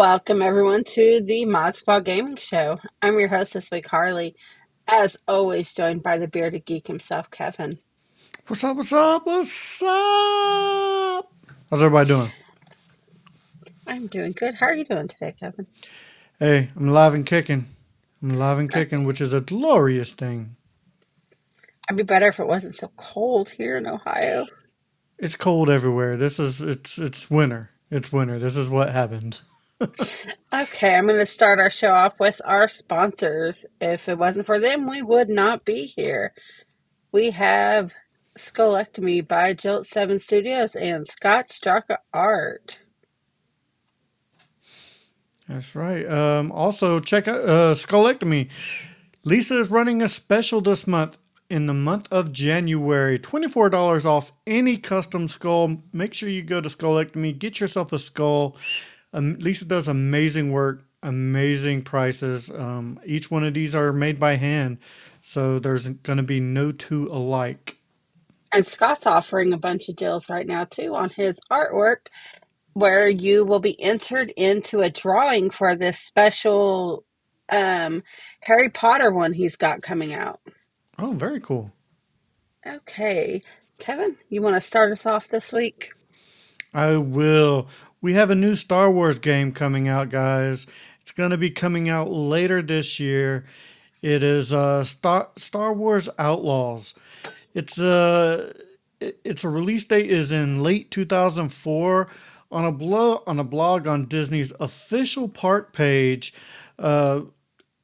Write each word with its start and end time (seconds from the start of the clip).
Welcome 0.00 0.40
everyone 0.40 0.84
to 0.84 1.20
the 1.20 1.44
Mod 1.44 1.76
Squad 1.76 2.06
Gaming 2.06 2.36
Show. 2.36 2.78
I'm 3.02 3.18
your 3.18 3.28
host 3.28 3.52
this 3.52 3.70
week, 3.70 3.86
Harley. 3.86 4.34
As 4.88 5.18
always, 5.28 5.74
joined 5.74 6.02
by 6.02 6.16
the 6.16 6.26
bearded 6.26 6.64
geek 6.64 6.86
himself, 6.86 7.30
Kevin. 7.30 7.78
What's 8.46 8.64
up? 8.64 8.78
What's 8.78 8.94
up? 8.94 9.26
What's 9.26 9.82
up? 9.82 11.30
How's 11.68 11.82
everybody 11.82 12.08
doing? 12.08 12.30
I'm 13.86 14.06
doing 14.06 14.32
good. 14.32 14.54
How 14.54 14.68
are 14.68 14.74
you 14.74 14.86
doing 14.86 15.06
today, 15.06 15.34
Kevin? 15.38 15.66
Hey, 16.38 16.70
I'm 16.74 16.88
alive 16.88 17.12
and 17.12 17.26
kicking. 17.26 17.66
I'm 18.22 18.30
alive 18.30 18.56
and 18.58 18.72
kicking, 18.72 19.04
which 19.04 19.20
is 19.20 19.34
a 19.34 19.42
glorious 19.42 20.12
thing. 20.14 20.56
It'd 21.90 21.98
be 21.98 22.04
better 22.04 22.28
if 22.28 22.40
it 22.40 22.46
wasn't 22.46 22.74
so 22.74 22.90
cold 22.96 23.50
here 23.50 23.76
in 23.76 23.86
Ohio. 23.86 24.46
It's 25.18 25.36
cold 25.36 25.68
everywhere. 25.68 26.16
This 26.16 26.38
is 26.38 26.62
it's 26.62 26.96
it's 26.96 27.28
winter. 27.30 27.72
It's 27.90 28.10
winter. 28.10 28.38
This 28.38 28.56
is 28.56 28.70
what 28.70 28.92
happens. 28.92 29.42
Okay, 30.52 30.96
I'm 30.96 31.06
going 31.06 31.20
to 31.20 31.26
start 31.26 31.60
our 31.60 31.70
show 31.70 31.92
off 31.92 32.18
with 32.18 32.40
our 32.44 32.68
sponsors. 32.68 33.64
If 33.80 34.08
it 34.08 34.18
wasn't 34.18 34.46
for 34.46 34.58
them, 34.58 34.88
we 34.88 35.00
would 35.00 35.28
not 35.28 35.64
be 35.64 35.86
here. 35.86 36.34
We 37.12 37.30
have 37.30 37.92
Skulllectomy 38.36 39.26
by 39.26 39.54
Jilt 39.54 39.86
7 39.86 40.18
Studios 40.18 40.74
and 40.74 41.06
Scott 41.06 41.48
Straka 41.48 41.98
Art. 42.12 42.80
That's 45.48 45.74
right. 45.74 46.08
Um, 46.10 46.52
also, 46.52 47.00
check 47.00 47.28
out 47.28 47.48
uh. 47.48 47.74
Lisa 49.24 49.58
is 49.58 49.70
running 49.70 50.02
a 50.02 50.08
special 50.08 50.60
this 50.60 50.86
month. 50.86 51.18
In 51.48 51.66
the 51.66 51.74
month 51.74 52.06
of 52.12 52.32
January, 52.32 53.18
$24 53.18 54.04
off 54.04 54.30
any 54.46 54.76
custom 54.76 55.26
skull. 55.26 55.82
Make 55.92 56.14
sure 56.14 56.28
you 56.28 56.42
go 56.42 56.60
to 56.60 56.68
Skulllectomy, 56.68 57.36
get 57.36 57.58
yourself 57.58 57.92
a 57.92 57.98
skull. 57.98 58.56
Um, 59.12 59.36
Lisa 59.38 59.64
does 59.64 59.88
amazing 59.88 60.52
work, 60.52 60.84
amazing 61.02 61.82
prices. 61.82 62.50
Um, 62.50 63.00
each 63.04 63.30
one 63.30 63.44
of 63.44 63.54
these 63.54 63.74
are 63.74 63.92
made 63.92 64.20
by 64.20 64.36
hand, 64.36 64.78
so 65.22 65.58
there's 65.58 65.88
going 65.88 66.18
to 66.18 66.22
be 66.22 66.40
no 66.40 66.72
two 66.72 67.08
alike. 67.08 67.78
And 68.52 68.66
Scott's 68.66 69.06
offering 69.06 69.52
a 69.52 69.58
bunch 69.58 69.88
of 69.88 69.96
deals 69.96 70.28
right 70.28 70.46
now, 70.46 70.64
too, 70.64 70.94
on 70.94 71.10
his 71.10 71.36
artwork, 71.50 72.08
where 72.72 73.08
you 73.08 73.44
will 73.44 73.60
be 73.60 73.80
entered 73.80 74.32
into 74.36 74.80
a 74.80 74.90
drawing 74.90 75.50
for 75.50 75.76
this 75.76 75.98
special 75.98 77.04
um, 77.50 78.02
Harry 78.40 78.70
Potter 78.70 79.10
one 79.12 79.32
he's 79.32 79.56
got 79.56 79.82
coming 79.82 80.14
out. 80.14 80.40
Oh, 80.98 81.12
very 81.12 81.40
cool. 81.40 81.72
Okay. 82.66 83.42
Kevin, 83.78 84.16
you 84.28 84.42
want 84.42 84.56
to 84.56 84.60
start 84.60 84.92
us 84.92 85.06
off 85.06 85.28
this 85.28 85.52
week? 85.52 85.90
I 86.74 86.96
will. 86.96 87.68
We 88.02 88.14
have 88.14 88.30
a 88.30 88.34
new 88.34 88.54
Star 88.54 88.90
Wars 88.90 89.18
game 89.18 89.52
coming 89.52 89.86
out, 89.86 90.08
guys. 90.08 90.66
It's 91.02 91.12
going 91.12 91.32
to 91.32 91.36
be 91.36 91.50
coming 91.50 91.90
out 91.90 92.10
later 92.10 92.62
this 92.62 92.98
year. 92.98 93.44
It 94.00 94.22
is 94.22 94.54
uh, 94.54 94.84
Star 94.84 95.28
Star 95.36 95.74
Wars 95.74 96.08
Outlaws. 96.18 96.94
It's 97.52 97.78
a 97.78 98.54
its 99.00 99.44
a 99.44 99.50
release 99.50 99.84
date 99.84 100.10
is 100.10 100.32
in 100.32 100.62
late 100.62 100.90
2004 100.90 102.08
on 102.50 102.64
a 102.64 102.72
blog 102.72 103.22
on 103.26 103.38
a 103.38 103.44
blog 103.44 103.86
on 103.86 104.06
Disney's 104.06 104.52
official 104.60 105.28
park 105.28 105.74
page. 105.74 106.32
Uh, 106.78 107.22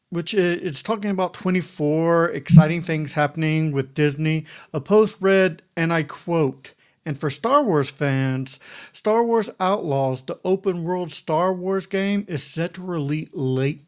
which 0.08 0.32
it's 0.32 0.82
talking 0.82 1.10
about 1.10 1.34
24 1.34 2.30
exciting 2.30 2.80
things 2.80 3.12
happening 3.12 3.72
with 3.72 3.92
Disney. 3.92 4.46
A 4.72 4.80
post 4.80 5.18
read, 5.20 5.62
and 5.76 5.92
I 5.92 6.04
quote, 6.04 6.72
and 7.06 7.18
for 7.18 7.30
Star 7.30 7.62
Wars 7.62 7.88
fans, 7.88 8.60
Star 8.92 9.24
Wars 9.24 9.48
Outlaws, 9.60 10.22
the 10.22 10.38
open 10.44 10.82
world 10.82 11.12
Star 11.12 11.54
Wars 11.54 11.86
game, 11.86 12.26
is 12.28 12.42
set 12.42 12.74
to 12.74 12.82
release 12.82 13.30
late 13.32 13.86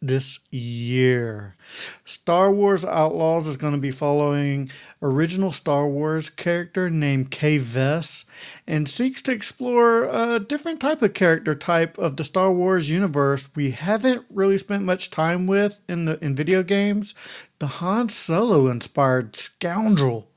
this 0.00 0.38
year. 0.50 1.56
Star 2.04 2.52
Wars 2.52 2.84
Outlaws 2.84 3.46
is 3.46 3.56
going 3.56 3.72
to 3.72 3.80
be 3.80 3.90
following 3.90 4.70
original 5.02 5.50
Star 5.50 5.88
Wars 5.88 6.30
character 6.30 6.88
named 6.88 7.30
Kay 7.30 7.58
Vess 7.58 8.24
and 8.66 8.88
seeks 8.88 9.22
to 9.22 9.32
explore 9.32 10.04
a 10.04 10.38
different 10.38 10.80
type 10.80 11.02
of 11.02 11.14
character 11.14 11.54
type 11.54 11.98
of 11.98 12.16
the 12.16 12.24
Star 12.24 12.52
Wars 12.52 12.88
universe 12.88 13.48
we 13.56 13.72
haven't 13.72 14.24
really 14.30 14.58
spent 14.58 14.84
much 14.84 15.10
time 15.10 15.46
with 15.46 15.80
in 15.88 16.04
the 16.04 16.22
in 16.24 16.34
video 16.34 16.62
games, 16.62 17.14
the 17.58 17.66
Han 17.66 18.08
Solo 18.08 18.68
inspired 18.68 19.34
scoundrel 19.34 20.28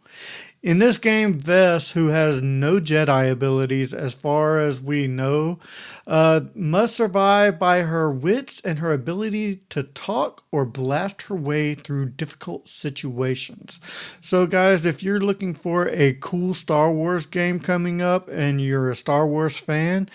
in 0.64 0.78
this 0.78 1.00
game, 1.00 1.40
Vess, 1.40 1.94
who 1.94 2.10
has 2.10 2.40
no 2.42 2.80
Jedi 2.80 3.32
abilities 3.32 3.96
as 3.96 4.14
far 4.14 4.60
as 4.60 4.80
we 4.80 5.08
know, 5.08 5.58
uh, 6.06 6.42
must 6.54 6.96
survive 6.96 7.58
by 7.58 7.82
her 7.82 8.12
wits 8.12 8.62
and 8.64 8.78
her 8.78 8.94
ability 8.94 9.62
to 9.70 9.82
talk 9.82 10.44
or 10.52 10.66
blast 10.66 11.24
her 11.24 11.36
way 11.36 11.74
through 11.74 12.10
difficult 12.10 12.68
situations. 12.68 13.80
So, 14.22 14.46
guys, 14.46 14.86
if 14.86 15.02
you're 15.02 15.20
looking 15.20 15.56
for 15.56 15.88
a 15.90 16.14
cool 16.14 16.54
Star 16.54 16.92
Wars 16.92 17.26
game 17.26 17.60
coming 17.60 18.02
up 18.02 18.28
and 18.28 18.62
you're 18.62 18.92
a 18.92 18.96
Star 18.96 19.26
Wars 19.26 19.58
fan, 19.58 20.10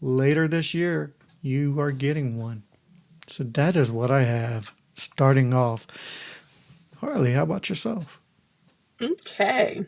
later 0.00 0.46
this 0.46 0.74
year, 0.74 1.12
you 1.42 1.80
are 1.80 1.90
getting 1.90 2.38
one. 2.38 2.62
So, 3.26 3.42
that 3.42 3.74
is 3.74 3.90
what 3.90 4.12
I 4.12 4.22
have 4.22 4.72
starting 4.94 5.52
off. 5.52 5.88
Harley, 6.98 7.32
how 7.32 7.42
about 7.42 7.68
yourself? 7.68 8.20
Okay. 9.00 9.84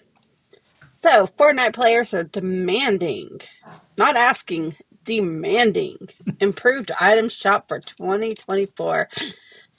So, 1.03 1.27
Fortnite 1.27 1.75
players 1.75 2.13
are 2.13 2.25
demanding, 2.25 3.41
not 3.97 4.17
asking, 4.17 4.77
demanding 5.05 5.97
improved 6.41 6.93
item 7.01 7.29
shop 7.29 7.69
for 7.69 7.81
2024. 7.81 9.09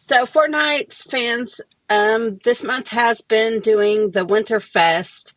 So, 0.07 0.25
Fortnite's 0.25 1.03
fans 1.03 1.61
um, 1.89 2.39
this 2.43 2.63
month 2.63 2.89
has 2.89 3.21
been 3.21 3.59
doing 3.59 4.11
the 4.11 4.25
Winter 4.25 4.59
Fest, 4.59 5.35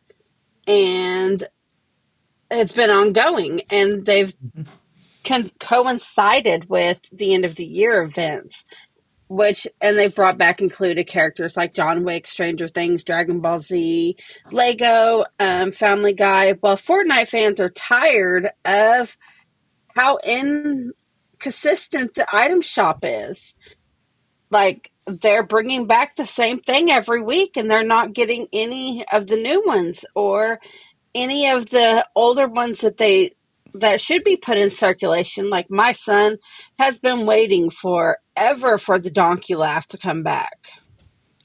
and 0.67 1.43
it's 2.49 2.71
been 2.71 2.89
ongoing, 2.89 3.61
and 3.69 4.05
they've 4.05 4.33
mm-hmm. 4.37 4.63
con- 5.23 5.51
coincided 5.59 6.69
with 6.69 6.99
the 7.11 7.33
end 7.33 7.45
of 7.45 7.55
the 7.55 7.65
year 7.65 8.01
events 8.01 8.65
which 9.27 9.67
and 9.81 9.97
they've 9.97 10.13
brought 10.13 10.37
back 10.37 10.61
included 10.61 11.07
characters 11.07 11.57
like 11.57 11.73
John 11.73 12.03
Wick, 12.03 12.27
Stranger 12.27 12.67
Things, 12.67 13.03
Dragon 13.03 13.41
Ball 13.41 13.59
Z, 13.59 14.15
Lego, 14.51 15.25
um, 15.39 15.71
Family 15.71 16.13
Guy. 16.13 16.53
Well, 16.61 16.77
Fortnite 16.77 17.29
fans 17.29 17.59
are 17.59 17.69
tired 17.69 18.49
of 18.65 19.17
how 19.95 20.19
inconsistent 20.25 22.13
the 22.13 22.27
item 22.31 22.61
shop 22.61 22.99
is. 23.03 23.55
Like 24.51 24.91
they're 25.07 25.43
bringing 25.43 25.87
back 25.87 26.15
the 26.15 26.27
same 26.27 26.59
thing 26.59 26.91
every 26.91 27.21
week, 27.21 27.57
and 27.57 27.69
they're 27.69 27.83
not 27.83 28.13
getting 28.13 28.47
any 28.53 29.05
of 29.11 29.27
the 29.27 29.37
new 29.37 29.63
ones 29.65 30.05
or 30.15 30.59
any 31.15 31.49
of 31.49 31.69
the 31.69 32.07
older 32.15 32.47
ones 32.47 32.81
that 32.81 32.97
they 32.97 33.31
that 33.79 34.01
should 34.01 34.23
be 34.23 34.37
put 34.37 34.57
in 34.57 34.69
circulation. 34.69 35.49
Like 35.49 35.69
my 35.69 35.91
son 35.91 36.37
has 36.79 36.99
been 36.99 37.25
waiting 37.25 37.69
forever 37.69 38.77
for 38.77 38.99
the 38.99 39.11
donkey 39.11 39.55
laugh 39.55 39.87
to 39.89 39.97
come 39.97 40.23
back. 40.23 40.69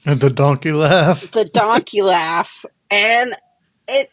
And 0.05 0.19
the 0.19 0.29
donkey 0.29 0.71
laugh. 0.71 1.31
The 1.31 1.45
donkey 1.45 2.01
laugh, 2.01 2.49
and 2.89 3.33
it 3.87 4.09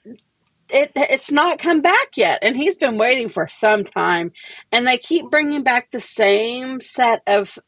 it 0.69 0.93
it's 0.95 1.33
not 1.33 1.59
come 1.59 1.81
back 1.81 2.17
yet, 2.17 2.41
and 2.43 2.57
he's 2.57 2.77
been 2.77 2.99
waiting 2.99 3.29
for 3.31 3.47
some 3.47 3.85
time. 3.85 4.33
And 4.71 4.87
they 4.87 4.99
keep 4.99 5.31
bringing 5.31 5.63
back 5.63 5.91
the 5.91 6.01
same 6.01 6.81
set 6.81 7.23
of 7.27 7.59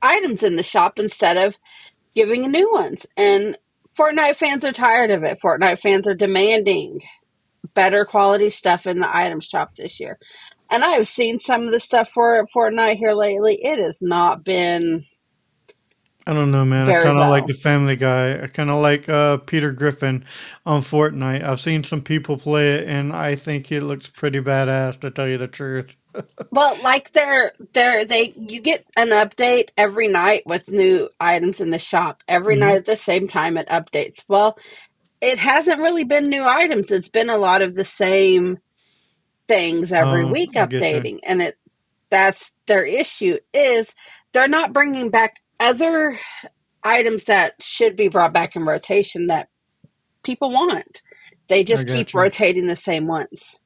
items 0.00 0.42
in 0.42 0.56
the 0.56 0.62
shop 0.62 0.98
instead 0.98 1.36
of 1.36 1.54
giving 2.14 2.50
new 2.50 2.72
ones. 2.72 3.06
And 3.16 3.58
Fortnite 3.98 4.36
fans 4.36 4.64
are 4.64 4.72
tired 4.72 5.10
of 5.10 5.24
it. 5.24 5.38
Fortnite 5.44 5.80
fans 5.80 6.06
are 6.06 6.14
demanding 6.14 7.00
better 7.78 8.04
quality 8.04 8.50
stuff 8.50 8.88
in 8.88 8.98
the 8.98 9.16
item 9.16 9.38
shop 9.38 9.76
this 9.76 10.00
year. 10.00 10.18
And 10.68 10.82
I've 10.82 11.06
seen 11.06 11.38
some 11.38 11.62
of 11.62 11.70
the 11.70 11.78
stuff 11.78 12.10
for 12.10 12.44
Fortnite 12.54 12.96
here 12.96 13.12
lately. 13.12 13.54
It 13.54 13.78
has 13.78 14.02
not 14.02 14.42
been. 14.42 15.04
I 16.26 16.34
don't 16.34 16.50
know, 16.50 16.64
man. 16.64 16.90
I 16.90 16.94
kind 16.94 17.10
of 17.10 17.16
well. 17.18 17.30
like 17.30 17.46
the 17.46 17.54
Family 17.54 17.94
Guy. 17.94 18.42
I 18.42 18.48
kind 18.48 18.68
of 18.68 18.82
like 18.82 19.08
uh, 19.08 19.36
Peter 19.36 19.70
Griffin 19.70 20.24
on 20.66 20.82
Fortnite. 20.82 21.44
I've 21.44 21.60
seen 21.60 21.84
some 21.84 22.02
people 22.02 22.36
play 22.36 22.74
it, 22.74 22.88
and 22.88 23.12
I 23.12 23.36
think 23.36 23.70
it 23.70 23.84
looks 23.84 24.08
pretty 24.08 24.40
badass. 24.40 24.98
To 25.00 25.10
tell 25.12 25.28
you 25.28 25.38
the 25.38 25.46
truth. 25.46 25.94
well, 26.50 26.76
like 26.82 27.12
they're 27.12 27.52
they're 27.72 28.04
they 28.04 28.34
you 28.36 28.60
get 28.60 28.84
an 28.96 29.08
update 29.08 29.68
every 29.76 30.08
night 30.08 30.42
with 30.46 30.68
new 30.68 31.08
items 31.20 31.60
in 31.60 31.70
the 31.70 31.78
shop. 31.78 32.24
Every 32.26 32.56
mm-hmm. 32.56 32.64
night 32.64 32.76
at 32.76 32.86
the 32.86 32.96
same 32.96 33.28
time 33.28 33.56
it 33.56 33.68
updates. 33.68 34.24
Well, 34.26 34.58
it 35.20 35.38
hasn't 35.38 35.80
really 35.80 36.04
been 36.04 36.28
new 36.28 36.44
items. 36.44 36.90
It's 36.90 37.08
been 37.08 37.30
a 37.30 37.38
lot 37.38 37.62
of 37.62 37.74
the 37.74 37.84
same 37.84 38.58
things 39.46 39.92
every 39.92 40.24
oh, 40.24 40.32
week 40.32 40.52
updating, 40.52 41.18
and 41.22 41.42
it 41.42 41.56
that's 42.10 42.52
their 42.66 42.86
issue 42.86 43.38
is 43.52 43.94
they're 44.32 44.48
not 44.48 44.72
bringing 44.72 45.10
back 45.10 45.36
other 45.60 46.18
items 46.82 47.24
that 47.24 47.54
should 47.60 47.96
be 47.96 48.08
brought 48.08 48.32
back 48.32 48.56
in 48.56 48.64
rotation 48.64 49.26
that 49.26 49.48
people 50.22 50.50
want. 50.50 51.02
They 51.48 51.64
just 51.64 51.88
keep 51.88 52.12
you. 52.12 52.20
rotating 52.20 52.66
the 52.66 52.76
same 52.76 53.06
ones. 53.06 53.58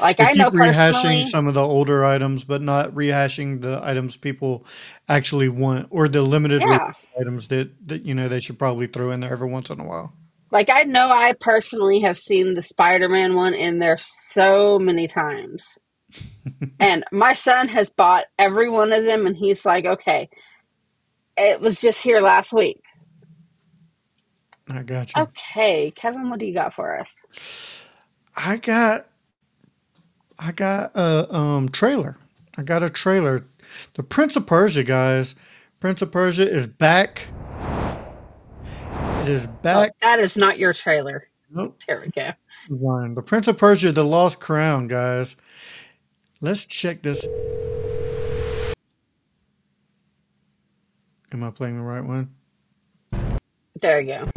Like 0.00 0.18
They 0.18 0.24
I 0.24 0.28
keep 0.28 0.38
know 0.38 0.50
rehashing 0.50 1.26
some 1.26 1.48
of 1.48 1.54
the 1.54 1.62
older 1.62 2.04
items, 2.04 2.44
but 2.44 2.62
not 2.62 2.92
rehashing 2.92 3.60
the 3.60 3.80
items 3.82 4.16
people 4.16 4.64
actually 5.08 5.48
want 5.48 5.88
or 5.90 6.08
the 6.08 6.22
limited 6.22 6.62
yeah. 6.62 6.92
items 7.20 7.48
that, 7.48 7.70
that 7.88 8.04
you 8.04 8.14
know 8.14 8.28
they 8.28 8.40
should 8.40 8.58
probably 8.58 8.86
throw 8.86 9.10
in 9.10 9.20
there 9.20 9.32
every 9.32 9.48
once 9.48 9.70
in 9.70 9.80
a 9.80 9.84
while. 9.84 10.12
Like 10.50 10.70
I 10.72 10.84
know 10.84 11.10
I 11.10 11.34
personally 11.40 12.00
have 12.00 12.18
seen 12.18 12.54
the 12.54 12.62
Spider-Man 12.62 13.36
one 13.36 13.54
in 13.54 13.78
there 13.78 13.98
so 14.00 14.78
many 14.78 15.06
times. 15.08 15.78
And 16.80 17.04
my 17.12 17.34
son 17.34 17.68
has 17.68 17.90
bought 17.90 18.26
every 18.38 18.70
one 18.70 18.92
of 18.92 19.04
them 19.04 19.26
and 19.26 19.36
he's 19.36 19.66
like, 19.66 19.84
"Okay, 19.86 20.28
it 21.36 21.60
was 21.60 21.80
just 21.80 22.02
here 22.02 22.20
last 22.20 22.52
week." 22.52 22.80
I 24.70 24.82
got 24.82 25.16
you. 25.16 25.22
Okay, 25.22 25.92
Kevin, 25.96 26.30
what 26.30 26.38
do 26.40 26.46
you 26.46 26.54
got 26.54 26.74
for 26.74 26.98
us? 26.98 27.14
I 28.36 28.56
got 28.56 29.06
I 30.38 30.52
got 30.52 30.92
a 30.96 31.34
um 31.34 31.68
trailer. 31.70 32.16
I 32.58 32.62
got 32.62 32.82
a 32.82 32.90
trailer. 32.90 33.46
The 33.94 34.02
Prince 34.02 34.36
of 34.36 34.46
Persia, 34.46 34.84
guys. 34.84 35.34
Prince 35.80 36.02
of 36.02 36.12
Persia 36.12 36.50
is 36.50 36.66
back. 36.66 37.28
It 39.28 39.32
is 39.34 39.48
Oh, 39.62 39.86
that 40.00 40.20
is 40.20 40.38
not 40.38 40.58
your 40.58 40.72
trailer. 40.72 41.28
Nope. 41.50 41.78
There 41.86 42.00
we 42.00 42.10
go. 42.10 42.30
One. 42.70 43.14
The 43.14 43.20
Prince 43.20 43.46
of 43.46 43.58
Persia, 43.58 43.92
The 43.92 44.02
Lost 44.02 44.40
Crown, 44.40 44.88
guys. 44.88 45.36
Let's 46.40 46.64
check 46.64 47.02
this. 47.02 47.22
Am 51.30 51.44
I 51.44 51.50
playing 51.50 51.76
the 51.76 51.82
right 51.82 52.02
one? 52.02 52.30
There 53.82 54.00
you 54.00 54.14
go. 54.14 54.30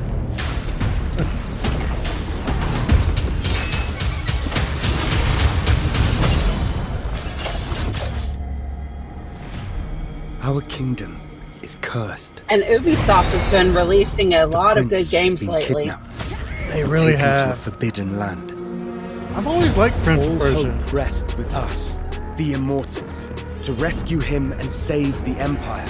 Our 10.42 10.60
kingdom 10.64 11.31
is 11.72 11.78
cursed. 11.82 12.42
And 12.50 12.64
Ubisoft 12.64 13.24
has 13.32 13.52
been 13.52 13.74
releasing 13.74 14.34
a 14.34 14.46
lot 14.46 14.78
of 14.78 14.86
good 14.90 15.08
Prince 15.08 15.12
has 15.12 15.12
games 15.12 15.40
been 15.42 15.50
lately. 15.50 15.84
kidnapped, 15.86 16.18
They 16.70 16.84
really 16.84 17.14
taken 17.14 17.20
to 17.20 17.26
a 17.26 17.48
have. 17.48 17.58
forbidden 17.58 18.20
land. 18.20 18.52
I've 19.36 19.48
always 19.48 19.76
liked 19.78 19.96
Prince 20.04 20.28
All 20.28 20.34
of 20.34 20.40
Persia. 20.40 20.72
hope 20.72 20.94
rests 20.94 21.36
with 21.38 21.54
us, 21.54 21.98
the 22.38 22.54
Immortals, 22.54 23.32
to 23.64 23.74
rescue 23.74 24.20
him 24.20 24.52
and 24.54 24.70
save 24.72 25.24
the 25.24 25.40
Empire. 25.40 25.88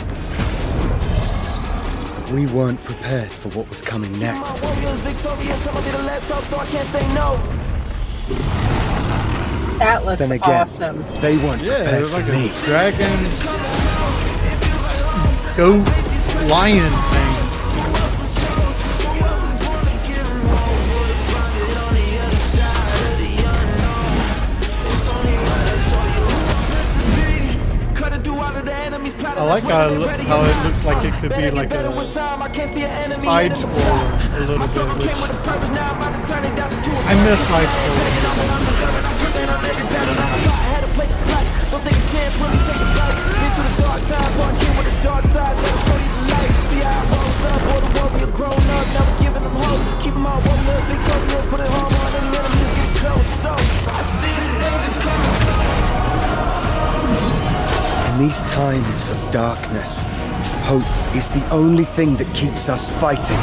But 2.15 2.31
we 2.31 2.45
weren't 2.47 2.83
prepared 2.83 3.31
for 3.31 3.49
what 3.49 3.67
was 3.69 3.81
coming 3.81 4.17
next. 4.19 4.61
Warriors 4.61 4.99
victorious, 4.99 5.67
I'ma 5.67 5.81
be 5.81 5.89
the 5.91 5.97
last 6.03 6.29
hope, 6.29 6.43
so 6.45 6.57
I 6.57 6.65
can't 6.67 6.87
say 6.87 7.13
no. 7.15 7.37
That 9.79 10.05
looks 10.05 10.19
Then 10.19 10.31
again, 10.33 10.67
awesome. 10.67 11.03
they 11.21 11.37
weren't 11.37 11.63
Yeah, 11.63 11.77
prepared 11.77 12.01
it's 12.01 12.09
for 12.11 12.17
like 12.17 12.27
me. 12.27 12.49
a 12.49 12.65
dragon, 12.65 13.19
goat, 15.57 15.85
lion 16.47 16.91
thing. 17.11 17.29
Cut 27.93 28.13
it 28.13 28.23
through 28.23 28.35
all 28.35 28.55
of 28.55 28.65
the 28.65 28.73
enemies 28.73 29.13
plotting 29.13 29.43
I 29.43 29.45
like 29.45 29.63
how 29.63 29.69
it, 29.69 29.91
whether 29.91 29.99
look, 29.99 30.07
they're 30.07 30.17
ready 30.17 30.23
how 30.23 30.43
it 30.43 30.63
looks 30.65 30.83
like 30.85 31.03
it 31.05 31.13
could 31.19 31.35
be 31.35 31.51
like 31.51 31.69
better 31.69 31.89
a 31.89 31.95
with 31.95 32.13
time, 32.13 32.41
I 32.41 32.49
can't 32.49 32.69
see 32.69 32.83
an 32.83 32.89
enemy 32.89 33.25
side 33.25 33.51
in 33.51 33.57
scroller 33.57 34.35
a 34.35 34.39
little 34.39 34.57
bit, 34.57 34.69
which 34.99 35.21
with 35.21 35.31
a 35.31 35.41
purpose, 35.43 35.69
now 35.69 35.91
I'm 35.91 35.97
about 35.97 36.21
to 36.21 36.31
turn 36.31 36.43
it 36.45 36.55
down 36.55 36.69
to 36.69 36.91
a 36.91 37.03
I 37.11 37.15
miss 37.25 37.39
side 37.47 37.67
scrollers. 37.67 38.21
I 44.11 44.19
had 44.19 44.31
to 44.31 44.35
play 44.35 44.51
the 44.51 44.51
plot. 44.51 44.51
Don't 44.51 44.51
take 44.51 44.51
a 44.51 44.51
chance 44.51 44.51
when 44.51 44.51
we 44.51 44.51
take 44.51 44.51
a 44.51 44.51
fight. 44.51 44.51
Been 44.51 44.51
through 44.51 44.51
the 44.51 44.51
dark 44.51 44.51
times, 44.51 44.51
so 44.51 44.51
I 44.51 44.55
came 44.59 44.75
with 44.77 44.87
the 44.87 44.97
dark 45.01 45.25
side. 45.25 45.55
Better 45.61 45.81
show 45.81 45.97
you 45.97 46.11
the 46.11 46.25
light. 46.31 46.53
See 46.67 46.81
how 46.81 47.01
it 47.01 47.11
rolls 47.11 47.43
up. 47.47 47.61
The 47.71 47.89
warrior 47.95 48.31
grown 48.31 48.65
up. 48.77 48.87
Now 48.91 49.03
we 49.07 49.13
giving 49.23 49.43
them 49.43 49.55
hope. 49.55 49.81
Keep 50.01 50.13
them 50.13 50.25
all 50.25 50.41
warriors 50.41 50.85
victorious. 50.91 51.45
Put 51.47 51.59
it 51.59 51.71
home 51.71 51.95
on 51.95 52.11
get 52.75 52.91
close. 53.01 53.29
So 53.41 53.51
I 53.51 54.01
see 54.01 54.35
the 54.35 54.51
danger 54.59 54.95
coming. 55.01 55.39
In 58.09 58.15
these 58.19 58.41
times 58.43 59.07
of 59.07 59.17
darkness, 59.31 60.03
hope 60.67 60.89
is 61.15 61.27
the 61.29 61.43
only 61.49 61.85
thing 61.85 62.15
that 62.17 62.27
keeps 62.35 62.69
us 62.69 62.91
fighting. 62.99 63.39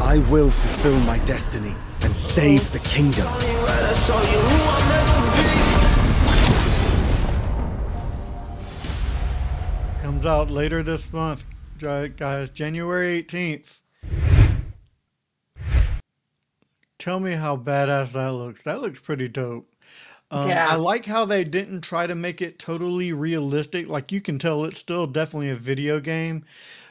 I 0.00 0.18
will 0.30 0.50
fulfill 0.50 0.98
my 1.00 1.18
destiny 1.24 1.74
and 2.02 2.14
save 2.14 2.72
the 2.72 2.80
kingdom. 2.80 3.28
Comes 10.20 10.28
out 10.28 10.50
later 10.50 10.82
this 10.82 11.10
month, 11.14 11.46
guys, 11.78 12.50
January 12.50 13.22
18th. 13.22 13.80
Tell 16.98 17.18
me 17.18 17.32
how 17.32 17.56
badass 17.56 18.12
that 18.12 18.34
looks. 18.34 18.60
That 18.60 18.82
looks 18.82 19.00
pretty 19.00 19.28
dope. 19.28 19.74
Um, 20.30 20.50
Yeah. 20.50 20.66
I 20.68 20.74
like 20.74 21.06
how 21.06 21.24
they 21.24 21.42
didn't 21.42 21.80
try 21.80 22.06
to 22.06 22.14
make 22.14 22.42
it 22.42 22.58
totally 22.58 23.14
realistic. 23.14 23.88
Like 23.88 24.12
you 24.12 24.20
can 24.20 24.38
tell, 24.38 24.62
it's 24.66 24.76
still 24.76 25.06
definitely 25.06 25.48
a 25.48 25.56
video 25.56 26.00
game. 26.00 26.44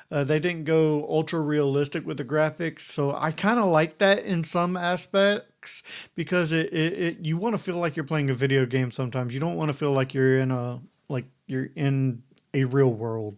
Uh, 0.09 0.23
they 0.23 0.39
didn't 0.39 0.63
go 0.63 1.05
ultra 1.07 1.39
realistic 1.39 2.07
with 2.07 2.17
the 2.17 2.25
graphics, 2.25 2.79
so 2.79 3.15
I 3.15 3.31
kind 3.31 3.59
of 3.59 3.65
like 3.65 3.99
that 3.99 4.23
in 4.23 4.43
some 4.43 4.75
aspects 4.75 5.83
because 6.15 6.51
it, 6.51 6.73
it, 6.73 6.93
it 6.93 7.17
you 7.19 7.37
want 7.37 7.53
to 7.53 7.59
feel 7.59 7.77
like 7.77 7.95
you're 7.95 8.05
playing 8.05 8.31
a 8.31 8.33
video 8.33 8.65
game. 8.65 8.89
Sometimes 8.89 9.35
you 9.35 9.39
don't 9.39 9.55
want 9.55 9.69
to 9.69 9.75
feel 9.75 9.91
like 9.91 10.15
you're 10.15 10.39
in 10.39 10.49
a 10.49 10.81
like 11.09 11.25
you're 11.45 11.69
in 11.75 12.23
a 12.53 12.63
real 12.65 12.91
world. 12.91 13.37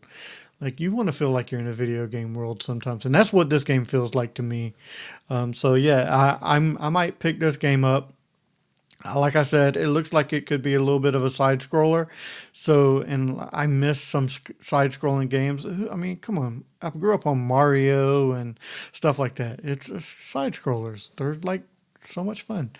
Like 0.59 0.79
you 0.79 0.91
want 0.91 1.07
to 1.07 1.13
feel 1.13 1.31
like 1.31 1.51
you're 1.51 1.59
in 1.61 1.67
a 1.67 1.73
video 1.73 2.05
game 2.07 2.33
world 2.35 2.61
sometimes, 2.61 3.05
and 3.05 3.15
that's 3.15 3.33
what 3.33 3.49
this 3.49 3.63
game 3.63 3.85
feels 3.85 4.13
like 4.13 4.35
to 4.35 4.43
me. 4.43 4.73
Um, 5.29 5.53
so 5.53 5.73
yeah, 5.73 6.15
I, 6.15 6.55
I'm 6.55 6.77
I 6.79 6.89
might 6.89 7.19
pick 7.19 7.39
this 7.39 7.57
game 7.57 7.83
up. 7.83 8.13
Uh, 9.03 9.19
Like 9.19 9.35
I 9.35 9.41
said, 9.43 9.75
it 9.77 9.87
looks 9.89 10.13
like 10.13 10.31
it 10.33 10.45
could 10.45 10.61
be 10.61 10.75
a 10.75 10.79
little 10.79 10.99
bit 10.99 11.15
of 11.15 11.25
a 11.25 11.29
side 11.29 11.61
scroller. 11.61 12.07
So, 12.53 12.99
and 13.01 13.39
I 13.51 13.65
miss 13.65 13.99
some 13.99 14.27
side 14.59 14.91
scrolling 14.91 15.29
games. 15.29 15.65
I 15.65 15.95
mean, 15.95 16.17
come 16.17 16.37
on. 16.37 16.65
I 16.81 16.91
grew 16.91 17.13
up 17.15 17.25
on 17.25 17.39
Mario 17.39 18.31
and 18.33 18.59
stuff 18.93 19.17
like 19.17 19.35
that. 19.35 19.61
It's, 19.63 19.89
it's 19.89 20.05
side 20.05 20.53
scrollers. 20.53 21.09
They're 21.15 21.35
like 21.43 21.63
so 22.05 22.23
much 22.23 22.43
fun. 22.43 22.71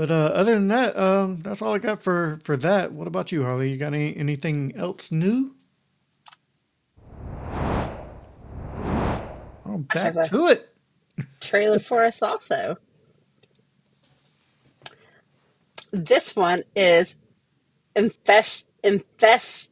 But 0.00 0.10
uh, 0.10 0.32
other 0.34 0.54
than 0.54 0.68
that, 0.68 0.96
um, 0.96 1.40
that's 1.42 1.60
all 1.60 1.74
I 1.74 1.78
got 1.78 2.02
for 2.02 2.38
for 2.42 2.56
that. 2.56 2.90
What 2.92 3.06
about 3.06 3.32
you, 3.32 3.44
Harley? 3.44 3.70
You 3.70 3.76
got 3.76 3.92
any 3.92 4.16
anything 4.16 4.72
else 4.74 5.12
new? 5.12 5.54
Oh, 9.66 9.84
back 9.92 10.14
to 10.30 10.46
it. 10.46 10.74
trailer 11.42 11.78
for 11.80 12.02
us 12.02 12.22
also. 12.22 12.78
This 15.92 16.34
one 16.34 16.62
is 16.74 17.14
infest 17.94 18.68
infest 18.82 19.70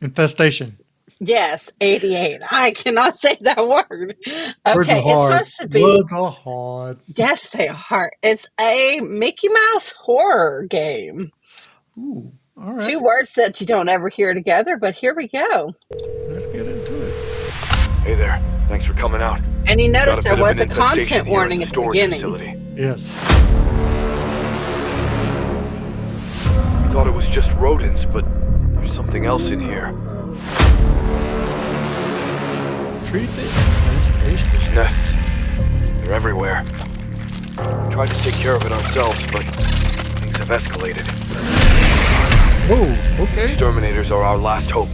Infestation. 0.00 0.78
Yes, 1.20 1.70
88. 1.80 2.40
I 2.50 2.72
cannot 2.72 3.16
say 3.18 3.36
that 3.42 3.58
word. 3.68 4.16
Words 4.26 4.54
Okay, 4.66 4.98
are 4.98 4.98
it's 4.98 5.04
hard. 5.04 5.32
supposed 5.32 5.60
to 5.60 5.68
be 5.68 5.82
Words 5.82 6.12
are 6.12 6.30
hard. 6.30 6.98
yes, 7.16 7.48
they 7.50 7.68
are. 7.68 8.12
It's 8.22 8.48
a 8.60 9.00
Mickey 9.00 9.48
Mouse 9.48 9.90
horror 9.96 10.64
game. 10.68 11.30
Ooh, 11.98 12.32
all 12.60 12.74
right. 12.74 12.88
Two 12.88 13.00
words 13.02 13.32
that 13.34 13.60
you 13.60 13.66
don't 13.66 13.88
ever 13.88 14.08
hear 14.08 14.34
together, 14.34 14.76
but 14.76 14.94
here 14.94 15.14
we 15.14 15.28
go. 15.28 15.72
Let's 16.28 16.46
get 16.46 16.66
into 16.66 17.06
it. 17.06 17.14
Hey 18.02 18.14
there. 18.14 18.40
Thanks 18.68 18.86
for 18.86 18.92
coming 18.94 19.20
out. 19.20 19.40
And 19.66 19.80
you 19.80 19.92
Got 19.92 20.06
notice 20.06 20.18
a 20.20 20.22
there 20.22 20.36
bit 20.36 20.40
of 20.42 20.48
was 20.48 20.56
an 20.58 20.68
a 20.68 20.70
infestation 20.70 20.76
content 20.76 21.08
here 21.08 21.20
in 21.22 21.28
warning 21.28 21.58
the 21.58 21.64
at 21.64 21.68
the 21.68 21.74
storage 21.74 21.92
beginning. 21.96 22.20
facility. 22.20 22.54
Yes. 22.76 23.00
Thought 26.92 27.06
it 27.06 27.14
was 27.14 27.26
just 27.28 27.50
rodents, 27.52 28.04
but 28.12 28.24
there's 28.90 28.96
something 28.96 29.26
else 29.26 29.44
in 29.44 29.60
here. 29.60 29.92
Treat 33.04 33.26
the 33.26 33.42
infestation. 33.42 34.48
These 34.58 34.70
nests. 34.74 36.00
They're 36.00 36.12
everywhere. 36.12 36.64
We 37.86 37.94
Tried 37.94 38.08
to 38.08 38.22
take 38.22 38.34
care 38.34 38.56
of 38.56 38.64
it 38.64 38.72
ourselves, 38.72 39.20
but 39.30 39.44
things 39.44 40.36
have 40.38 40.48
escalated. 40.48 41.06
Oh, 42.72 43.22
okay. 43.22 43.52
Exterminators 43.52 44.10
are 44.10 44.22
our 44.22 44.36
last 44.36 44.70
hope. 44.70 44.88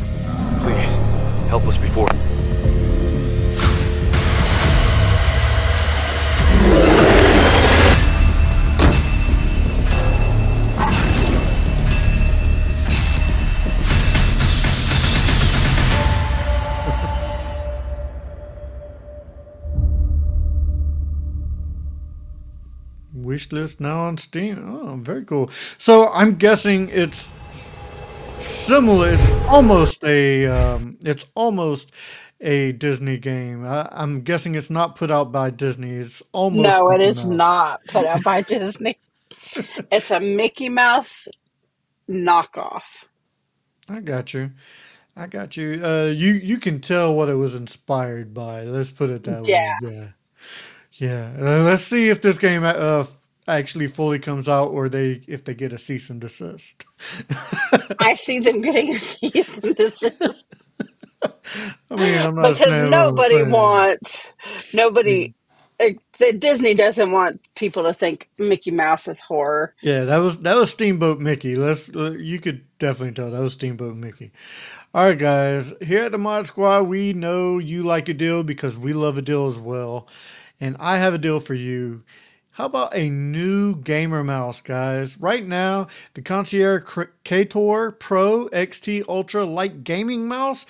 Please, 0.62 1.48
help 1.48 1.64
us 1.66 1.76
before. 1.76 2.08
Wish 23.26 23.52
list 23.52 23.80
now 23.80 24.00
on 24.06 24.18
Steam. 24.18 24.64
Oh, 24.68 24.97
very 24.97 25.25
cool. 25.26 25.50
So 25.78 26.09
I'm 26.11 26.37
guessing 26.37 26.90
it's 26.90 27.30
similar. 28.38 29.11
It's 29.12 29.30
almost 29.49 30.04
a. 30.04 30.47
Um, 30.47 30.99
it's 31.04 31.26
almost 31.35 31.92
a 32.40 32.73
Disney 32.73 33.18
game. 33.18 33.66
I, 33.66 33.88
I'm 33.92 34.23
guessing 34.23 34.54
it's 34.56 34.71
not 34.71 34.97
put 34.97 35.11
out 35.11 35.33
by 35.33 35.50
Disney. 35.50 35.92
It's 35.92 36.23
almost 36.33 36.80
No, 36.80 36.90
it 36.92 37.00
is 37.02 37.25
Mickey 37.25 37.28
Mouse. 37.28 37.37
not 37.37 37.83
put 37.88 38.06
out 38.06 38.23
by 38.25 38.42
Disney. 38.49 38.99
It's 39.90 40.11
a 40.11 40.21
Mickey 40.21 40.68
Mouse 40.71 41.28
knockoff. 42.11 42.83
I 43.88 44.00
got 44.00 44.35
you. 44.35 44.52
I 45.16 45.26
got 45.28 45.56
you. 45.56 45.80
Uh, 45.85 46.06
you 46.14 46.33
you 46.35 46.59
can 46.59 46.80
tell 46.80 47.14
what 47.14 47.28
it 47.30 47.35
was 47.37 47.54
inspired 47.54 48.35
by. 48.35 48.64
Let's 48.64 48.90
put 48.92 49.11
it 49.11 49.25
that 49.25 49.45
way. 49.47 49.50
Yeah. 49.50 49.76
Yeah, 49.80 50.09
yeah. 50.98 51.34
Uh, 51.38 51.62
let's 51.64 51.84
see 51.84 52.10
if 52.10 52.22
this 52.22 52.38
game 52.38 52.64
uh 52.64 53.06
actually 53.48 53.88
fully 53.88 54.18
comes 54.20 54.48
out, 54.48 54.70
or 54.70 54.88
they 54.88 55.22
if 55.28 55.44
they 55.44 55.54
get 55.54 55.72
a 55.72 55.78
cease 55.78 56.10
and 56.10 56.20
desist. 56.20 56.86
I 58.00 58.14
see 58.14 58.40
them 58.40 58.62
getting 58.62 58.94
a 58.96 58.98
cease 59.00 59.58
and 59.58 59.76
desist 59.76 60.46
I 61.90 61.96
mean, 61.96 62.18
I'm 62.18 62.34
not 62.36 62.56
because 62.56 62.58
saying 62.58 62.94
what 62.94 63.08
I'm 63.08 63.22
nobody 63.22 63.26
saying. 63.26 63.50
wants 63.50 64.28
nobody. 64.72 65.34
the 66.18 66.32
Disney 66.34 66.74
doesn't 66.74 67.12
want 67.12 67.40
people 67.56 67.84
to 67.84 67.94
think 67.94 68.30
Mickey 68.38 68.70
Mouse 68.72 69.08
is 69.08 69.20
horror. 69.20 69.74
yeah, 69.82 70.04
that 70.04 70.18
was 70.18 70.38
that 70.38 70.56
was 70.56 70.70
Steamboat 70.70 71.20
Mickey. 71.20 71.56
Let's 71.56 71.88
uh, 71.90 72.12
you 72.12 72.40
could 72.40 72.64
definitely 72.78 73.12
tell 73.14 73.30
that 73.30 73.40
was 73.40 73.54
Steamboat 73.54 73.96
Mickey. 73.96 74.32
All 74.94 75.06
right, 75.06 75.18
guys. 75.18 75.72
Here 75.82 76.04
at 76.04 76.12
the 76.12 76.18
Mod 76.18 76.46
Squad, 76.48 76.84
we 76.84 77.12
know 77.12 77.58
you 77.58 77.84
like 77.84 78.08
a 78.08 78.14
deal 78.14 78.42
because 78.42 78.78
we 78.78 78.92
love 78.94 79.18
a 79.18 79.22
deal 79.22 79.46
as 79.46 79.60
well, 79.60 80.08
and 80.60 80.76
I 80.78 80.98
have 80.98 81.14
a 81.14 81.18
deal 81.18 81.40
for 81.40 81.54
you. 81.54 82.02
How 82.56 82.64
about 82.64 82.96
a 82.96 83.10
new 83.10 83.76
gamer 83.76 84.25
mouse, 84.25 84.62
guys? 84.62 85.20
Right 85.20 85.46
now, 85.46 85.88
the 86.14 86.22
Corsair 86.22 86.80
Katar 86.80 87.98
Pro 87.98 88.48
XT 88.48 89.04
Ultra 89.08 89.44
Light 89.44 89.84
Gaming 89.84 90.26
Mouse, 90.26 90.64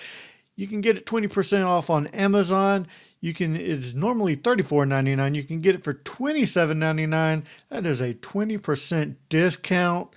you 0.57 0.67
can 0.67 0.81
get 0.81 0.97
it 0.97 1.05
20% 1.05 1.65
off 1.65 1.89
on 1.89 2.07
Amazon. 2.07 2.87
You 3.21 3.33
can 3.33 3.55
it's 3.55 3.93
normally 3.93 4.35
$34.99. 4.35 5.35
You 5.35 5.43
can 5.43 5.59
get 5.59 5.75
it 5.75 5.83
for 5.83 5.93
$27.99. 5.93 7.43
That 7.69 7.85
is 7.85 8.01
a 8.01 8.13
20% 8.15 9.15
discount. 9.29 10.09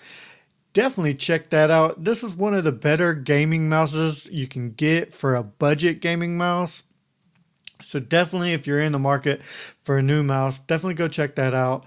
Definitely 0.72 1.14
check 1.14 1.50
that 1.50 1.70
out. 1.70 2.04
This 2.04 2.22
is 2.22 2.34
one 2.34 2.54
of 2.54 2.64
the 2.64 2.72
better 2.72 3.14
gaming 3.14 3.68
mouses 3.68 4.26
you 4.30 4.46
can 4.46 4.72
get 4.72 5.14
for 5.14 5.36
a 5.36 5.42
budget 5.42 6.00
gaming 6.00 6.36
mouse. 6.36 6.82
So 7.82 8.00
definitely 8.00 8.52
if 8.52 8.66
you're 8.66 8.80
in 8.80 8.92
the 8.92 8.98
market 8.98 9.42
for 9.82 9.98
a 9.98 10.02
new 10.02 10.22
mouse, 10.22 10.58
definitely 10.58 10.94
go 10.94 11.08
check 11.08 11.36
that 11.36 11.54
out. 11.54 11.84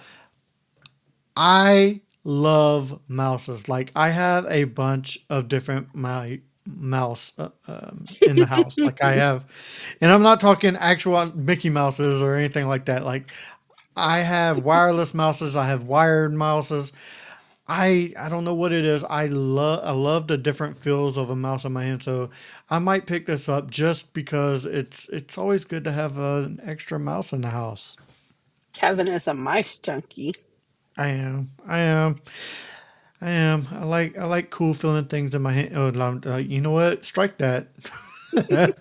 I 1.36 2.02
love 2.24 3.00
mouses. 3.08 3.68
Like 3.68 3.92
I 3.96 4.10
have 4.10 4.46
a 4.48 4.66
bunch 4.66 5.20
of 5.30 5.48
different 5.48 5.94
my 5.96 6.42
mouse 6.66 7.34
uh, 7.38 7.50
um, 7.68 8.06
in 8.26 8.38
the 8.38 8.46
house. 8.46 8.78
like 8.78 9.04
I 9.04 9.14
have, 9.14 9.46
and 10.02 10.12
I'm 10.12 10.22
not 10.22 10.40
talking 10.40 10.76
actual 10.76 11.26
Mickey 11.36 11.70
Mouses 11.70 12.22
or 12.22 12.36
anything 12.36 12.68
like 12.68 12.86
that. 12.86 13.04
Like 13.04 13.32
I 13.96 14.20
have 14.20 14.64
wireless 14.64 15.14
mouses. 15.14 15.56
I 15.56 15.68
have 15.68 15.84
wired 15.84 16.34
mouses. 16.34 16.92
I 17.68 18.14
I 18.20 18.30
don't 18.30 18.46
know 18.46 18.56
what 18.56 18.74
it 18.74 18.86
is. 18.86 19.04
I 19.06 19.28
love 19.28 19.82
I 19.84 19.92
love 19.92 20.28
the 20.28 20.38
different 20.38 20.78
feels 20.78 21.18
of 21.18 21.30
a 21.30 21.36
mouse 21.36 21.66
in 21.66 21.74
my 21.74 21.86
hand. 21.86 22.04
So 22.04 22.30
I 22.70 22.80
might 22.80 23.08
pick 23.08 23.28
this 23.28 23.50
up 23.50 23.72
just 23.72 24.14
because 24.14 24.66
it's 24.66 25.10
it's 25.10 25.38
always 25.38 25.66
good 25.66 25.84
to 25.86 25.94
have 25.94 26.18
an 26.18 26.62
extra 26.64 27.00
mouse 27.00 27.34
in 27.34 27.42
the 27.42 27.50
house. 27.52 27.98
Kevin 28.74 29.08
is 29.10 29.28
a 29.28 29.34
mice 29.34 29.78
junkie. 29.80 30.34
I 30.98 31.10
am. 31.10 31.52
I 31.68 31.80
am. 31.80 32.22
I 33.22 33.32
am. 33.32 33.68
I 33.72 33.86
like 33.86 34.18
I 34.18 34.26
like 34.26 34.50
cool 34.52 34.74
feeling 34.74 35.06
things 35.06 35.36
in 35.36 35.42
my 35.42 35.54
hand. 35.54 35.74
Oh, 35.76 35.92
uh, 36.28 36.38
you 36.38 36.62
know 36.62 36.72
what? 36.72 37.06
Strike 37.06 37.40
that. 37.40 37.70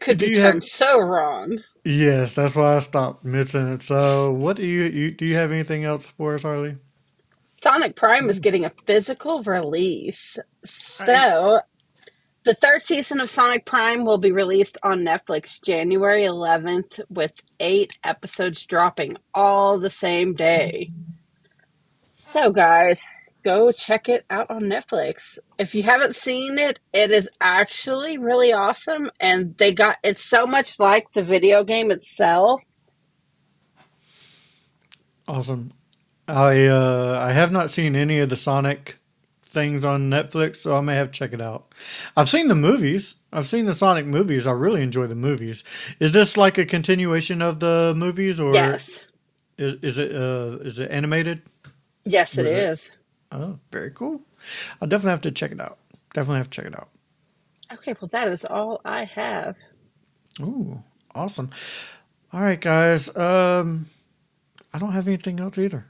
Could 0.00 0.18
do 0.18 0.26
be 0.26 0.30
you 0.30 0.40
have? 0.42 0.54
turned 0.54 0.64
so 0.64 1.00
wrong. 1.00 1.58
Yes, 1.84 2.34
that's 2.34 2.56
why 2.56 2.76
I 2.76 2.80
stopped 2.80 3.24
mid 3.24 3.48
sentence. 3.50 3.86
So, 3.86 4.32
what 4.32 4.56
do 4.56 4.66
you, 4.66 4.84
you 4.84 5.12
do? 5.12 5.26
You 5.26 5.36
have 5.36 5.52
anything 5.52 5.84
else 5.84 6.06
for 6.06 6.34
us, 6.36 6.42
Harley? 6.42 6.78
Sonic 7.64 7.96
Prime 7.96 8.28
is 8.28 8.40
getting 8.40 8.66
a 8.66 8.72
physical 8.86 9.42
release. 9.42 10.36
So, 10.66 11.60
the 12.44 12.52
third 12.52 12.82
season 12.82 13.22
of 13.22 13.30
Sonic 13.30 13.64
Prime 13.64 14.04
will 14.04 14.18
be 14.18 14.32
released 14.32 14.76
on 14.82 15.00
Netflix 15.00 15.64
January 15.64 16.24
11th, 16.24 17.00
with 17.08 17.32
eight 17.60 17.96
episodes 18.04 18.66
dropping 18.66 19.16
all 19.32 19.78
the 19.78 19.88
same 19.88 20.34
day. 20.34 20.90
So, 22.34 22.52
guys, 22.52 23.00
go 23.42 23.72
check 23.72 24.10
it 24.10 24.26
out 24.28 24.50
on 24.50 24.64
Netflix. 24.64 25.38
If 25.58 25.74
you 25.74 25.84
haven't 25.84 26.16
seen 26.16 26.58
it, 26.58 26.80
it 26.92 27.10
is 27.12 27.30
actually 27.40 28.18
really 28.18 28.52
awesome. 28.52 29.10
And 29.18 29.56
they 29.56 29.72
got 29.72 29.96
it's 30.04 30.22
so 30.22 30.44
much 30.44 30.78
like 30.78 31.06
the 31.14 31.22
video 31.22 31.64
game 31.64 31.90
itself. 31.90 32.62
awesome. 35.26 35.72
I 36.28 36.66
uh 36.66 37.18
I 37.28 37.32
have 37.32 37.52
not 37.52 37.70
seen 37.70 37.96
any 37.96 38.20
of 38.20 38.30
the 38.30 38.36
Sonic 38.36 38.98
things 39.44 39.84
on 39.84 40.10
Netflix, 40.10 40.56
so 40.56 40.76
I 40.76 40.80
may 40.80 40.94
have 40.96 41.12
to 41.12 41.18
check 41.18 41.32
it 41.32 41.40
out. 41.40 41.74
I've 42.16 42.28
seen 42.28 42.48
the 42.48 42.54
movies. 42.54 43.16
I've 43.32 43.46
seen 43.46 43.66
the 43.66 43.74
Sonic 43.74 44.06
movies. 44.06 44.46
I 44.46 44.52
really 44.52 44.82
enjoy 44.82 45.06
the 45.06 45.14
movies. 45.16 45.64
Is 46.00 46.12
this 46.12 46.36
like 46.36 46.58
a 46.58 46.66
continuation 46.66 47.42
of 47.42 47.60
the 47.60 47.94
movies, 47.96 48.40
or 48.40 48.54
Yes. 48.54 49.04
is 49.58 49.74
is 49.82 49.98
it 49.98 50.12
uh 50.14 50.58
is 50.62 50.78
it 50.78 50.90
animated? 50.90 51.42
Yes, 52.04 52.38
it 52.38 52.46
is. 52.46 52.96
Oh, 53.32 53.58
very 53.72 53.90
cool. 53.92 54.22
I'll 54.80 54.88
definitely 54.88 55.12
have 55.12 55.20
to 55.22 55.32
check 55.32 55.52
it 55.52 55.60
out. 55.60 55.78
Definitely 56.14 56.38
have 56.38 56.50
to 56.50 56.56
check 56.62 56.66
it 56.66 56.78
out. 56.78 56.88
Okay, 57.72 57.94
well, 58.00 58.08
that 58.12 58.28
is 58.28 58.44
all 58.44 58.80
I 58.84 59.04
have. 59.04 59.56
Ooh, 60.40 60.82
awesome. 61.14 61.50
All 62.32 62.40
right, 62.42 62.60
guys. 62.60 63.14
Um, 63.16 63.88
I 64.74 64.78
don't 64.78 64.92
have 64.92 65.08
anything 65.08 65.40
else 65.40 65.58
either. 65.58 65.86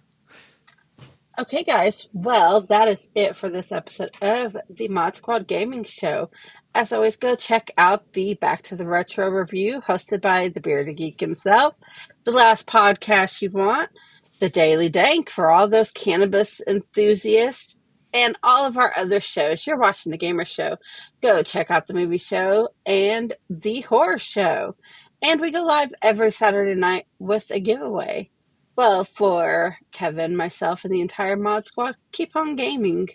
Okay, 1.37 1.65
guys. 1.65 2.09
Well, 2.13 2.61
that 2.61 2.87
is 2.87 3.09
it 3.17 3.35
for 3.35 3.49
this 3.49 3.73
episode 3.73 4.11
of 4.23 4.57
the 4.71 4.87
Mod 4.87 5.17
Squad 5.17 5.49
Gaming 5.49 5.83
Show. 5.83 6.31
As 6.77 6.93
always, 6.93 7.17
go 7.17 7.35
check 7.35 7.73
out 7.77 8.13
the 8.13 8.35
Back 8.35 8.63
to 8.63 8.77
the 8.77 8.87
Retro 8.87 9.29
review 9.29 9.81
hosted 9.81 10.21
by 10.21 10.49
the 10.49 10.61
Bearded 10.61 10.97
Geek 10.97 11.19
himself, 11.19 11.75
the 12.23 12.31
last 12.31 12.69
podcast 12.69 13.43
you 13.43 13.51
want, 13.51 13.91
the 14.39 14.49
Daily 14.49 14.89
Dank 14.89 15.29
for 15.29 15.51
all 15.51 15.67
those 15.67 15.91
cannabis 15.91 16.61
enthusiasts, 16.69 17.77
and 18.13 18.39
all 18.45 18.65
of 18.65 18.77
our 18.77 18.97
other 18.97 19.19
shows. 19.19 19.67
You're 19.67 19.77
watching 19.77 20.13
the 20.13 20.19
Gamer 20.19 20.45
Show. 20.45 20.77
Go 21.21 21.43
check 21.43 21.69
out 21.69 21.89
the 21.89 21.95
movie 21.95 22.19
show 22.19 22.69
and 22.87 23.33
the 23.51 23.81
horror 23.81 24.21
show. 24.21 24.77
And 25.21 25.41
we 25.41 25.51
go 25.51 25.65
live 25.65 25.93
every 26.01 26.31
Saturday 26.31 26.79
night 26.79 27.07
with 27.19 27.51
a 27.51 27.59
giveaway. 27.59 28.31
Well, 28.77 29.05
for 29.05 29.79
Kevin, 29.93 30.37
myself, 30.37 30.85
and 30.85 30.95
the 30.95 31.03
entire 31.03 31.37
Mod 31.37 31.65
Squad, 31.67 31.97
keep 32.13 32.37
on 32.37 32.57
gaming. 32.57 33.09